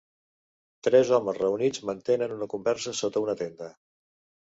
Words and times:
Tres 0.87 1.11
homes 1.17 1.37
reunits 1.43 1.83
mantenen 1.91 2.35
una 2.39 2.51
conversa 2.57 2.99
sota 3.05 3.27
una 3.29 3.41
tenda 3.47 3.73